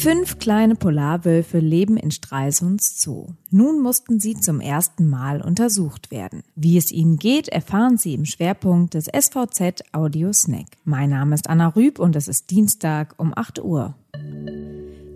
Fünf 0.00 0.38
kleine 0.38 0.76
Polarwölfe 0.76 1.58
leben 1.58 1.98
in 1.98 2.10
Stralsunds 2.10 3.02
Zoo. 3.02 3.34
Nun 3.50 3.82
mussten 3.82 4.18
sie 4.18 4.32
zum 4.32 4.62
ersten 4.62 5.06
Mal 5.06 5.42
untersucht 5.42 6.10
werden. 6.10 6.42
Wie 6.54 6.78
es 6.78 6.90
ihnen 6.90 7.18
geht, 7.18 7.48
erfahren 7.48 7.98
Sie 7.98 8.14
im 8.14 8.24
Schwerpunkt 8.24 8.94
des 8.94 9.08
SVZ 9.14 9.82
Audio 9.92 10.32
Snack. 10.32 10.68
Mein 10.84 11.10
Name 11.10 11.34
ist 11.34 11.50
Anna 11.50 11.68
Rüb 11.68 11.98
und 11.98 12.16
es 12.16 12.28
ist 12.28 12.50
Dienstag 12.50 13.14
um 13.18 13.34
8 13.36 13.62
Uhr. 13.62 13.94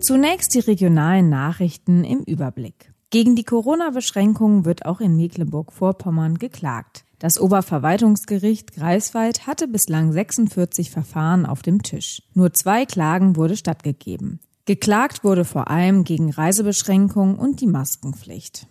Zunächst 0.01 0.53
die 0.53 0.59
regionalen 0.59 1.29
Nachrichten 1.29 2.03
im 2.03 2.19
Überblick. 2.19 2.93
Gegen 3.09 3.35
die 3.35 3.43
Corona-Beschränkungen 3.43 4.65
wird 4.65 4.85
auch 4.85 5.01
in 5.01 5.15
Mecklenburg-Vorpommern 5.15 6.37
geklagt. 6.37 7.05
Das 7.17 7.39
Oberverwaltungsgericht 7.39 8.75
Greifswald 8.75 9.47
hatte 9.47 9.67
bislang 9.67 10.11
46 10.11 10.91
Verfahren 10.91 11.47
auf 11.47 11.63
dem 11.63 11.81
Tisch. 11.81 12.21
Nur 12.35 12.53
zwei 12.53 12.85
Klagen 12.85 13.35
wurde 13.35 13.57
stattgegeben. 13.57 14.41
Geklagt 14.65 15.23
wurde 15.23 15.45
vor 15.45 15.69
allem 15.69 16.03
gegen 16.03 16.31
Reisebeschränkungen 16.31 17.35
und 17.35 17.61
die 17.61 17.67
Maskenpflicht. 17.67 18.67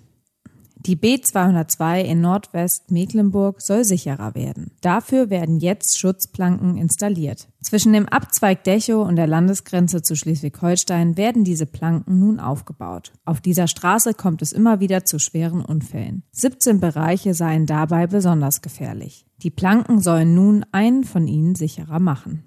Die 0.86 0.96
B202 0.96 2.02
in 2.02 2.20
Nordwest-Mecklenburg 2.20 3.62
soll 3.62 3.84
sicherer 3.84 4.34
werden. 4.34 4.72
Dafür 4.82 5.30
werden 5.30 5.58
jetzt 5.58 5.98
Schutzplanken 5.98 6.76
installiert. 6.76 7.48
Zwischen 7.62 7.94
dem 7.94 8.06
Abzweig 8.06 8.64
Dechow 8.64 9.06
und 9.06 9.16
der 9.16 9.26
Landesgrenze 9.26 10.02
zu 10.02 10.14
Schleswig-Holstein 10.14 11.16
werden 11.16 11.42
diese 11.42 11.64
Planken 11.64 12.18
nun 12.18 12.38
aufgebaut. 12.38 13.12
Auf 13.24 13.40
dieser 13.40 13.66
Straße 13.66 14.12
kommt 14.12 14.42
es 14.42 14.52
immer 14.52 14.80
wieder 14.80 15.06
zu 15.06 15.18
schweren 15.18 15.64
Unfällen. 15.64 16.22
17 16.32 16.80
Bereiche 16.80 17.32
seien 17.32 17.64
dabei 17.64 18.06
besonders 18.06 18.60
gefährlich. 18.60 19.24
Die 19.42 19.50
Planken 19.50 20.00
sollen 20.00 20.34
nun 20.34 20.66
einen 20.72 21.04
von 21.04 21.26
ihnen 21.26 21.54
sicherer 21.54 21.98
machen. 21.98 22.44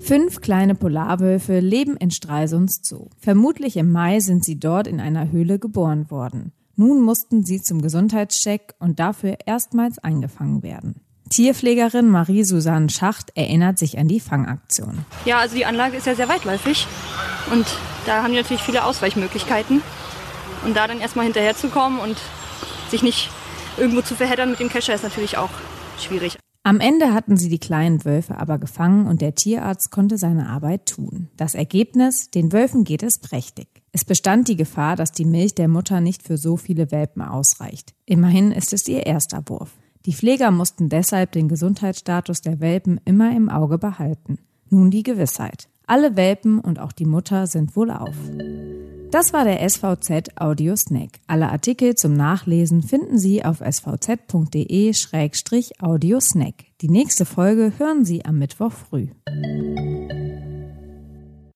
Fünf 0.00 0.40
kleine 0.40 0.74
Polarwölfe 0.74 1.60
leben 1.60 1.96
in 1.96 2.10
Stralsunds 2.10 2.80
Zoo. 2.82 3.08
Vermutlich 3.18 3.76
im 3.76 3.92
Mai 3.92 4.20
sind 4.20 4.44
sie 4.44 4.58
dort 4.58 4.86
in 4.86 4.98
einer 4.98 5.30
Höhle 5.30 5.58
geboren 5.58 6.10
worden. 6.10 6.52
Nun 6.74 7.02
mussten 7.02 7.44
sie 7.44 7.60
zum 7.60 7.82
Gesundheitscheck 7.82 8.74
und 8.78 8.98
dafür 8.98 9.36
erstmals 9.46 9.98
eingefangen 9.98 10.62
werden. 10.62 11.02
Tierpflegerin 11.28 12.08
Marie-Susanne 12.08 12.88
Schacht 12.88 13.36
erinnert 13.36 13.78
sich 13.78 13.98
an 13.98 14.08
die 14.08 14.18
Fangaktion. 14.18 15.04
Ja, 15.26 15.38
also 15.38 15.54
die 15.54 15.66
Anlage 15.66 15.96
ist 15.96 16.06
ja 16.06 16.16
sehr 16.16 16.28
weitläufig 16.28 16.88
und 17.52 17.66
da 18.06 18.22
haben 18.22 18.32
die 18.32 18.38
natürlich 18.38 18.62
viele 18.62 18.84
Ausweichmöglichkeiten. 18.84 19.82
Und 20.64 20.76
da 20.76 20.88
dann 20.88 21.00
erstmal 21.00 21.26
hinterherzukommen 21.26 22.00
und 22.00 22.16
sich 22.90 23.02
nicht 23.02 23.30
irgendwo 23.78 24.02
zu 24.02 24.14
verheddern 24.14 24.50
mit 24.50 24.60
dem 24.60 24.68
Kescher 24.68 24.94
ist 24.94 25.04
natürlich 25.04 25.38
auch 25.38 25.50
schwierig. 25.98 26.36
Am 26.70 26.78
Ende 26.78 27.12
hatten 27.12 27.36
sie 27.36 27.48
die 27.48 27.58
kleinen 27.58 28.04
Wölfe 28.04 28.38
aber 28.38 28.56
gefangen 28.56 29.08
und 29.08 29.22
der 29.22 29.34
Tierarzt 29.34 29.90
konnte 29.90 30.18
seine 30.18 30.48
Arbeit 30.48 30.86
tun. 30.86 31.28
Das 31.36 31.56
Ergebnis, 31.56 32.30
den 32.30 32.52
Wölfen 32.52 32.84
geht 32.84 33.02
es 33.02 33.18
prächtig. 33.18 33.66
Es 33.90 34.04
bestand 34.04 34.46
die 34.46 34.54
Gefahr, 34.54 34.94
dass 34.94 35.10
die 35.10 35.24
Milch 35.24 35.56
der 35.56 35.66
Mutter 35.66 36.00
nicht 36.00 36.22
für 36.22 36.38
so 36.38 36.56
viele 36.56 36.92
Welpen 36.92 37.22
ausreicht. 37.22 37.92
Immerhin 38.06 38.52
ist 38.52 38.72
es 38.72 38.86
ihr 38.86 39.04
erster 39.04 39.42
Wurf. 39.46 39.72
Die 40.06 40.12
Pfleger 40.12 40.52
mussten 40.52 40.88
deshalb 40.88 41.32
den 41.32 41.48
Gesundheitsstatus 41.48 42.40
der 42.40 42.60
Welpen 42.60 43.00
immer 43.04 43.34
im 43.34 43.48
Auge 43.48 43.76
behalten. 43.76 44.38
Nun 44.68 44.92
die 44.92 45.02
Gewissheit. 45.02 45.68
Alle 45.88 46.14
Welpen 46.14 46.60
und 46.60 46.78
auch 46.78 46.92
die 46.92 47.04
Mutter 47.04 47.48
sind 47.48 47.74
wohlauf. 47.74 48.14
Das 49.10 49.32
war 49.32 49.44
der 49.44 49.68
SVZ 49.68 50.36
Audio 50.36 50.76
Snack. 50.76 51.18
Alle 51.26 51.50
Artikel 51.50 51.96
zum 51.96 52.14
Nachlesen 52.14 52.80
finden 52.80 53.18
Sie 53.18 53.44
auf 53.44 53.60
svz.de-audiosnack. 53.60 56.54
Die 56.80 56.88
nächste 56.88 57.24
Folge 57.24 57.72
hören 57.76 58.04
Sie 58.04 58.24
am 58.24 58.38
Mittwoch 58.38 58.70
früh. 58.70 59.08